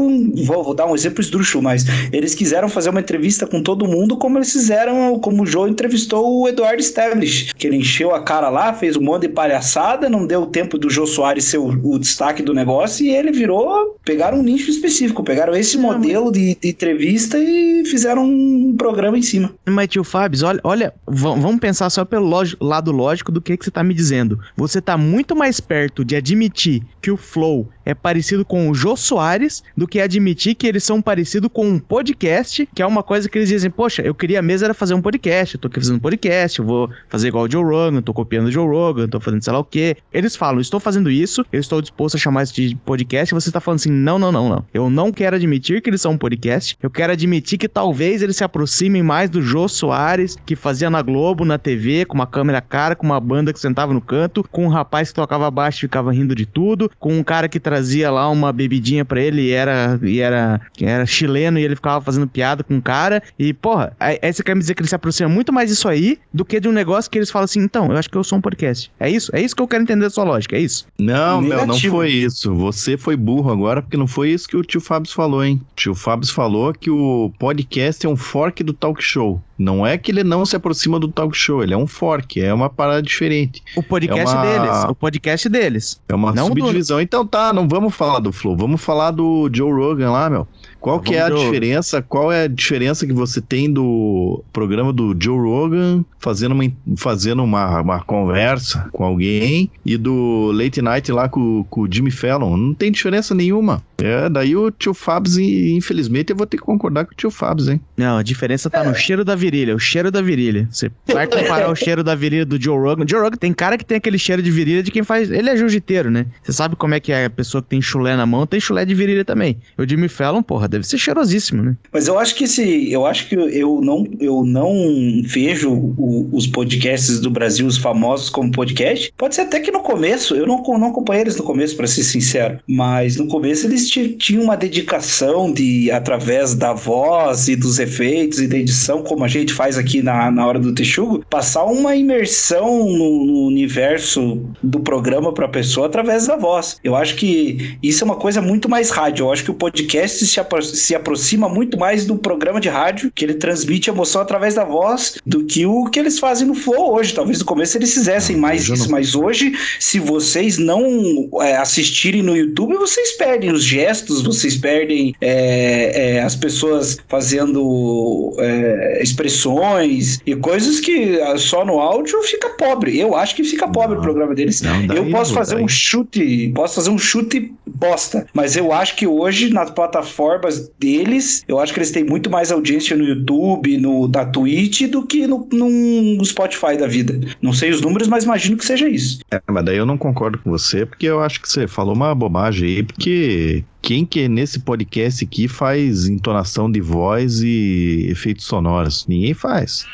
[0.45, 4.17] Vou, vou dar um exemplo esdrúxulo, mas eles quiseram fazer uma entrevista com todo mundo,
[4.17, 8.49] como eles fizeram, como o Joe entrevistou o Eduardo Stablish, que ele encheu a cara
[8.49, 11.97] lá, fez um monte de palhaçada, não deu tempo do Jô Soares ser o, o
[11.97, 13.97] destaque do negócio e ele virou.
[14.05, 19.21] Pegaram um nicho específico, pegaram esse modelo de, de entrevista e fizeram um programa em
[19.21, 19.53] cima.
[19.67, 23.71] Mas, tio Fábio, olha, olha vamos pensar só pelo lado lógico do que, que você
[23.71, 24.39] tá me dizendo.
[24.55, 28.95] Você tá muito mais perto de admitir que o Flow é parecido com o Jô
[28.95, 33.29] Soares do que admitir que eles são parecidos com um podcast, que é uma coisa
[33.29, 35.97] que eles dizem, poxa, eu queria mesmo era fazer um podcast, eu tô aqui fazendo
[35.97, 39.19] um podcast, eu vou fazer igual o Joe Rogan, tô copiando o Joe Rogan, tô
[39.19, 39.97] fazendo sei lá o quê.
[40.13, 43.51] Eles falam, estou fazendo isso, eu estou disposto a chamar isso de podcast, e você
[43.51, 44.65] tá falando assim, não, não, não, não.
[44.73, 48.37] Eu não quero admitir que eles são um podcast, eu quero admitir que talvez eles
[48.37, 52.61] se aproximem mais do Jô Soares, que fazia na Globo, na TV, com uma câmera
[52.61, 55.81] cara, com uma banda que sentava no canto, com um rapaz que tocava baixo e
[55.81, 57.80] ficava rindo de tudo, com um cara que trazia
[58.11, 62.27] lá uma bebidinha para ele e era, e era, era chileno e ele ficava fazendo
[62.27, 63.21] piada com o cara.
[63.37, 66.19] E, porra, aí, você quer me dizer que ele se aproxima muito mais disso aí
[66.33, 68.37] do que de um negócio que eles falam assim, então, eu acho que eu sou
[68.37, 68.91] um podcast.
[68.99, 69.35] É isso?
[69.35, 70.85] É isso que eu quero entender da sua lógica, é isso?
[70.99, 72.53] Não, meu, não foi isso.
[72.55, 75.61] Você foi burro agora, porque não foi isso que o tio Fábio falou, hein?
[75.71, 79.41] O tio Fábio falou que o podcast é um fork do talk show.
[79.61, 82.51] Não é que ele não se aproxima do talk show, ele é um fork, é
[82.51, 83.61] uma parada diferente.
[83.75, 84.45] O podcast é uma...
[84.45, 86.01] deles, o podcast deles.
[86.09, 86.97] É uma não subdivisão.
[86.97, 87.01] Do...
[87.03, 90.47] Então tá, não vamos falar do Flow, vamos falar do Joe Rogan lá, meu.
[90.81, 92.01] Qual que é a diferença?
[92.01, 96.63] Qual é a diferença que você tem do programa do Joe Rogan fazendo uma,
[96.97, 102.09] fazendo uma, uma conversa com alguém e do Late Night lá com, com o Jimmy
[102.09, 102.57] Fallon?
[102.57, 103.83] Não tem diferença nenhuma.
[104.01, 107.67] É, daí o tio Fabs, infelizmente, eu vou ter que concordar com o tio Fabs,
[107.67, 107.79] hein?
[107.95, 110.67] Não, a diferença tá no cheiro da virilha, o cheiro da virilha.
[110.71, 113.05] Você vai comparar o cheiro da virilha do Joe Rogan.
[113.07, 115.29] Joe Rogan tem cara que tem aquele cheiro de virilha de quem faz.
[115.29, 116.25] Ele é jiu-jiteiro, né?
[116.41, 118.85] Você sabe como é que é a pessoa que tem chulé na mão, tem chulé
[118.85, 119.57] de virilha também.
[119.77, 121.77] O Jimmy Fallon, porra, deve ser cheirosíssimo, né?
[121.91, 122.91] Mas eu acho que esse.
[122.91, 128.29] Eu acho que eu não, eu não vejo o, os podcasts do Brasil, os famosos,
[128.29, 129.13] como podcast.
[129.17, 132.03] Pode ser até que no começo, eu não, não acompanhei eles no começo, para ser
[132.03, 132.59] sincero.
[132.67, 138.47] Mas no começo eles tinham uma dedicação de, através da voz e dos efeitos e
[138.47, 142.87] da edição, como a gente faz aqui na, na hora do Texugo, passar uma imersão
[142.87, 146.77] no, no universo do programa para a pessoa através da voz.
[146.83, 149.25] Eu acho que isso é uma coisa muito mais rádio.
[149.25, 150.39] Eu acho que o podcast se,
[150.73, 155.17] se aproxima muito mais do programa de rádio, que ele transmite emoção através da voz,
[155.25, 157.13] do que o que eles fazem no Flow hoje.
[157.13, 158.91] Talvez no começo eles fizessem mais isso, não...
[158.91, 165.15] mas hoje, se vocês não é, assistirem no YouTube, vocês perdem os gestos, vocês perdem
[165.19, 172.49] é, é, as pessoas fazendo é, expressões e coisas que ah, só no áudio fica
[172.49, 172.99] pobre.
[172.99, 174.61] Eu acho que fica pobre não, o programa deles.
[174.61, 175.63] Não, eu posso fazer daí.
[175.63, 181.43] um chute, posso fazer um chute bosta, mas eu acho que hoje nas plataformas deles,
[181.47, 185.25] eu acho que eles têm muito mais audiência no YouTube, no da Twitch do que
[185.25, 187.19] no, no Spotify da vida.
[187.41, 189.19] Não sei os números, mas imagino que seja isso.
[189.31, 192.13] É, mas daí eu não concordo com você, porque eu acho que você falou uma
[192.13, 199.05] bobagem aí, porque quem que nesse podcast aqui faz entonação de voz e efeitos sonoros?
[199.07, 199.85] Ninguém faz.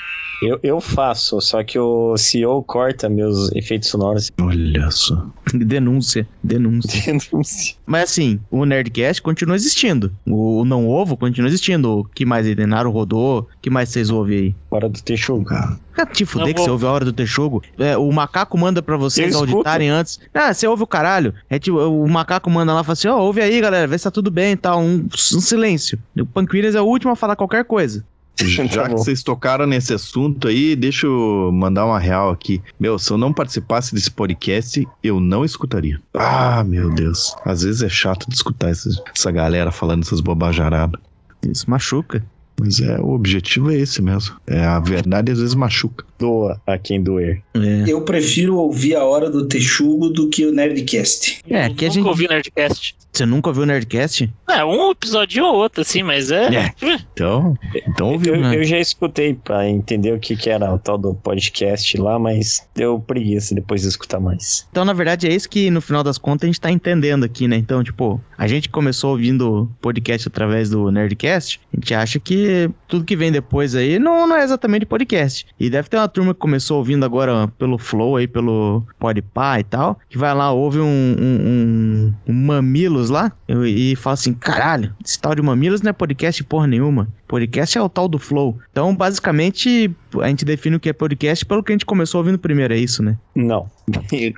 [0.41, 4.31] Eu, eu faço, só que o CEO corta meus efeitos sonoros.
[4.39, 5.25] Olha só.
[5.53, 7.01] Denúncia, denúncia.
[7.05, 7.75] Denúncia.
[7.85, 10.11] Mas assim, o Nerdcast continua existindo.
[10.27, 11.99] O Não Ovo continua existindo.
[11.99, 12.53] O que mais aí?
[12.53, 13.39] Denaro rodou?
[13.41, 14.55] O que mais vocês ouvem aí?
[14.69, 15.47] Hora do Texugo.
[15.51, 17.63] Ah, te fuder Não que vou- você ouve a hora do Texugo.
[17.79, 19.53] É, o macaco manda pra vocês Eu escuto.
[19.53, 20.19] auditarem antes.
[20.33, 21.33] Ah, você ouve o caralho.
[21.49, 24.03] É tipo, o macaco manda lá e fala assim: ó, ouve aí, galera, vê se
[24.03, 24.79] tá tudo bem e tal.
[24.81, 25.97] Um, um silêncio.
[26.15, 28.05] O Panquinas é o último a falar qualquer coisa.
[28.71, 32.61] Já Tá que vocês tocaram nesse assunto aí, deixa eu mandar uma real aqui.
[32.79, 35.99] Meu, se eu não participasse desse podcast, eu não escutaria.
[36.13, 37.35] Ah, meu Deus.
[37.45, 40.99] Às vezes é chato de escutar essa, essa galera falando essas bobajaradas.
[41.47, 42.23] Isso machuca.
[42.59, 44.35] Mas é, o objetivo é esse mesmo.
[44.47, 46.05] É, a verdade às vezes machuca.
[46.19, 47.43] Doa a quem doer.
[47.53, 47.83] É.
[47.87, 51.41] Eu prefiro ouvir a hora do Texugo do que o Nerdcast.
[51.47, 52.95] É, que a nunca gente- ouvi Nerdcast.
[53.13, 54.31] Você nunca ouviu o Nerdcast?
[54.49, 56.55] É, um episódio ou outro, assim, mas é.
[56.55, 56.73] É.
[57.13, 57.55] Então,
[57.87, 58.35] então ouviu.
[58.35, 58.55] Eu, né?
[58.55, 62.67] eu já escutei pra entender o que, que era o tal do podcast lá, mas
[62.75, 64.67] deu preguiça depois de escutar mais.
[64.71, 67.47] Então, na verdade, é isso que no final das contas a gente tá entendendo aqui,
[67.47, 67.55] né?
[67.57, 72.46] Então, tipo, a gente começou ouvindo podcast através do Nerdcast, a gente acha que
[72.87, 75.45] tudo que vem depois aí não, não é exatamente podcast.
[75.59, 79.63] E deve ter uma turma que começou ouvindo agora pelo Flow aí, pelo Podpah e
[79.63, 84.33] tal, que vai lá, ouve um, um, um- um Mamilos lá e, e fala assim,
[84.33, 87.07] caralho, esse tal de Mamilos não é podcast porra nenhuma.
[87.27, 88.57] Podcast é o tal do Flow.
[88.71, 92.39] Então, basicamente, a gente define o que é podcast pelo que a gente começou ouvindo
[92.39, 93.17] primeiro, é isso, né?
[93.35, 93.67] Não.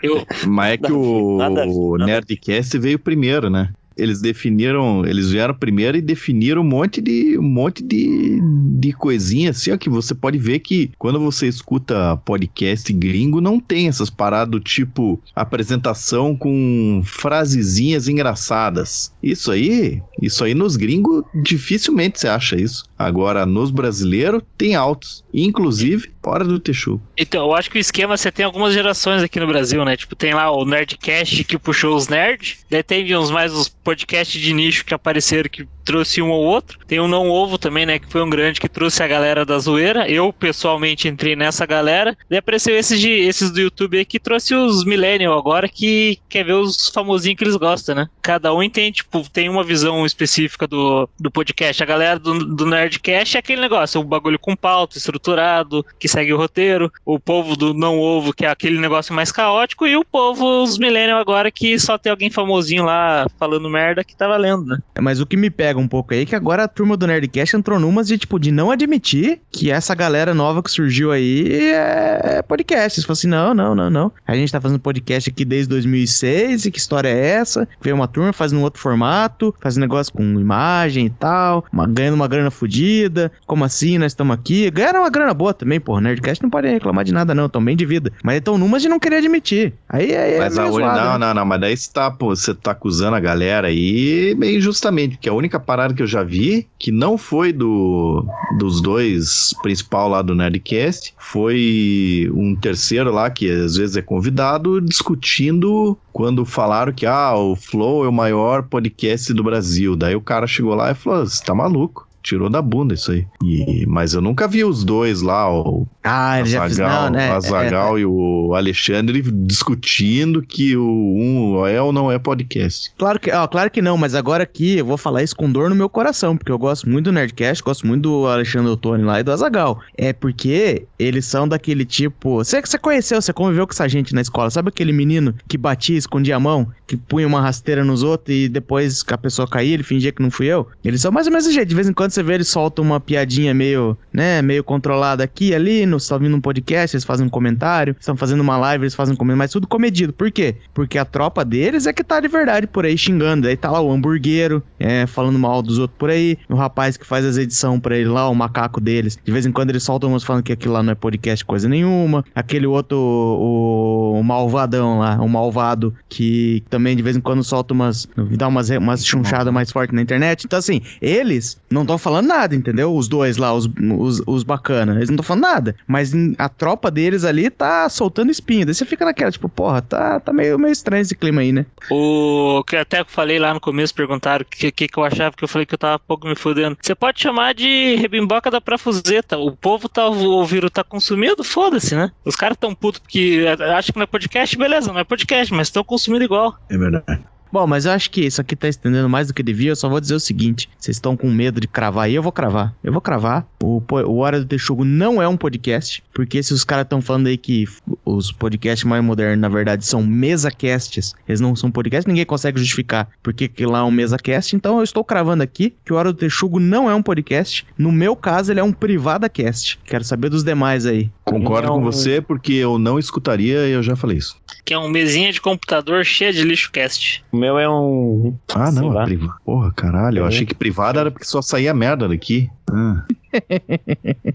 [0.02, 3.70] Eu, Mas é que o, Nada- o nada- Nerdcast veio primeiro, né?
[4.00, 8.40] Eles definiram, eles vieram primeiro e definiram um monte de um monte de,
[8.80, 13.60] de coisinha assim, ó, que você pode ver que quando você escuta podcast gringo não
[13.60, 19.14] tem essas paradas do tipo apresentação com frasezinhas engraçadas.
[19.22, 22.86] Isso aí, isso aí nos gringos dificilmente você acha isso.
[22.98, 27.02] Agora nos brasileiros tem altos, inclusive fora do Texugo.
[27.18, 29.98] então, eu acho que o esquema você tem algumas gerações aqui no Brasil, né?
[29.98, 34.40] Tipo, tem lá o Nerdcast que puxou os nerds, daí tem uns mais os podcasts
[34.40, 36.78] de nicho que apareceram que trouxe um ou outro.
[36.86, 37.98] Tem o Não Ovo também, né?
[37.98, 40.08] Que foi um grande que trouxe a galera da zoeira.
[40.08, 42.16] Eu, pessoalmente, entrei nessa galera.
[42.30, 46.46] Daí apareceu esses, de, esses do YouTube aí que trouxe os Millennial agora, que quer
[46.46, 48.08] ver os famosinhos que eles gostam, né?
[48.22, 51.82] Cada um tem, tipo, tem uma visão específica do, do podcast.
[51.82, 56.32] A galera do, do Nerdcast é aquele negócio, o bagulho com pauta, estruturado, que segue
[56.32, 56.92] o roteiro.
[57.04, 59.88] O povo do Não Ovo, que é aquele negócio mais caótico.
[59.88, 64.16] E o povo, os Millennial agora, que só tem alguém famosinho lá falando merda que
[64.16, 64.78] tá valendo, né?
[65.02, 67.56] Mas o que me pega um pouco aí é que agora a turma do Nerdcast
[67.56, 72.42] entrou numas de, tipo, de não admitir que essa galera nova que surgiu aí é
[72.42, 73.00] podcast.
[73.00, 74.12] Eles falam assim, não, não, não, não.
[74.28, 77.68] A gente tá fazendo podcast aqui desde 2006 e que história é essa?
[77.82, 82.16] Veio uma turma fazendo um outro formato, fazendo negócio com imagem e tal, uma- ganhando
[82.16, 83.32] uma grana fodida.
[83.46, 83.98] Como assim?
[83.98, 84.70] Nós estamos aqui.
[84.72, 86.00] Ganharam uma grana boa também, pô.
[86.00, 88.12] Nerdcast não pode reclamar de nada não, tão bem de vida.
[88.24, 89.74] Mas estão numas de não querer admitir.
[89.88, 91.26] Aí, aí é Mas meio a zoado, não, né?
[91.28, 95.16] não, não, mas daí você tá, pô, você tá acusando a galera aí meio injustamente,
[95.16, 98.26] porque a única parada que eu já vi, que não foi do
[98.58, 104.82] dos dois principal lá do Nerdcast, foi um terceiro lá, que às vezes é convidado,
[104.82, 109.96] discutindo quando falaram que, ah, o Flow é o maior podcast do Brasil.
[109.96, 112.09] Daí o cara chegou lá e falou, você tá maluco.
[112.22, 113.26] Tirou da bunda isso aí.
[113.44, 116.80] E- mas eu nunca vi os dois lá, o Ah, ele já fez.
[116.80, 117.32] Azaghal, Não, né?
[117.32, 119.22] Azaghal e o Alexandre
[119.70, 122.92] discutindo que o um é ou não é podcast.
[122.98, 125.70] Claro que, ó, claro que não, mas agora aqui eu vou falar isso com dor
[125.70, 129.20] no meu coração, porque eu gosto muito do Nerdcast, gosto muito do Alexandre Ottoni lá
[129.20, 129.80] e do Azagal.
[129.98, 132.36] É porque eles são daquele tipo.
[132.38, 135.98] Você você conheceu, você conviveu com essa gente na escola, sabe aquele menino que batia,
[135.98, 139.74] escondia a mão, que punha uma rasteira nos outros e depois que a pessoa caía,
[139.74, 140.68] ele fingia que não fui eu?
[140.84, 141.70] Eles são mais ou menos desse jeito.
[141.70, 145.54] De vez em quando você vê eles soltam uma piadinha meio, né, meio controlada aqui
[145.54, 148.84] ali, no, você tá ouvindo um podcast, eles fazem um comentário, estão fazendo uma live,
[148.84, 150.12] eles fazem um comentário, mas tudo comedido.
[150.14, 150.56] Por quê?
[150.74, 153.48] Porque a tropa deles é que tá de verdade por aí xingando.
[153.48, 157.06] Aí tá lá o hamburguero, é, falando mal dos outros por aí, o rapaz que
[157.06, 159.18] faz as edições pra ele lá, o macaco deles.
[159.24, 161.70] De vez em quando eles soltam umas falando que aquilo lá não é podcast coisa
[161.70, 162.26] nenhuma.
[162.34, 167.74] Aquele outro, o, o malvadão lá, o malvado, que também de vez em quando solta
[167.74, 170.46] umas, dá umas, umas chunchadas mais fortes na internet.
[170.46, 172.96] Então assim, eles não estão falando nada, entendeu?
[172.96, 175.76] Os dois lá, os, os, os bacana, eles não estão falando nada.
[175.88, 178.66] Mas a tropa deles ali tá soltando espinho.
[178.66, 181.66] Daí você fica naquela, tipo, porra, tá, tá meio, meio estranho esse clima aí, né?
[181.90, 185.36] O que até eu falei lá no começo, perguntaram o que, que, que eu achava,
[185.36, 186.78] que eu falei que eu tava pouco me fudendo.
[186.82, 189.38] Você pode chamar de rebimboca da prafuzeta.
[189.38, 192.12] O povo tá ouvindo, tá consumindo, foda-se, né?
[192.26, 195.68] Os caras tão putos porque acham que não é podcast, beleza, não é podcast, mas
[195.68, 196.58] estão consumindo igual.
[196.70, 197.24] É verdade.
[197.52, 199.72] Bom, mas eu acho que isso aqui tá estendendo mais do que devia.
[199.72, 202.32] Eu só vou dizer o seguinte: vocês estão com medo de cravar aí, eu vou
[202.32, 202.74] cravar.
[202.84, 203.48] Eu vou cravar.
[203.64, 207.28] O, o Hora do Texugo não é um podcast, porque se os caras estão falando
[207.28, 207.66] aí que
[208.06, 213.10] os podcasts mais modernos, na verdade, são mesa-casts, eles não são podcasts, ninguém consegue justificar
[213.22, 214.56] porque que lá é um mesa-cast.
[214.56, 217.66] Então eu estou cravando aqui que o Hora do Texugo não é um podcast.
[217.78, 219.80] No meu caso, ele é um privada-cast.
[219.86, 221.10] Quero saber dos demais aí.
[221.24, 221.76] Concordo Não.
[221.76, 224.38] com você, porque eu não escutaria e eu já falei isso.
[224.66, 227.24] Que é um mesinha de computador cheia de lixo cast.
[227.40, 228.36] O meu é um.
[228.54, 229.34] Ah, não, é privado.
[229.46, 230.28] Porra, caralho, eu É.
[230.28, 232.50] achei que privado era porque só saía merda daqui.
[232.70, 233.06] Ah,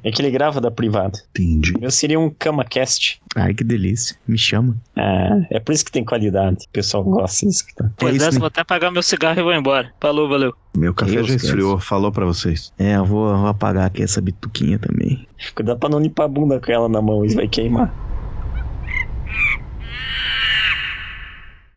[0.03, 1.19] É que ele grava da privada.
[1.31, 1.75] entendi.
[1.77, 3.21] O meu seria um CamaCast.
[3.37, 4.17] Ai, que delícia.
[4.27, 4.75] Me chama.
[4.97, 6.65] Ah, é por isso que tem qualidade.
[6.67, 7.93] O pessoal gosta de escutar.
[7.99, 8.41] Pois isso, dessa, né?
[8.41, 9.93] vou até apagar meu cigarro e vou embora.
[10.01, 10.55] Falou, valeu.
[10.75, 11.45] Meu café Deus, já Deus.
[11.45, 12.73] esfriou, falou pra vocês.
[12.79, 15.29] É, eu vou, vou apagar aqui essa bituquinha também.
[15.55, 17.93] Cuidado pra não limpar a bunda com ela na mão, isso vai queimar.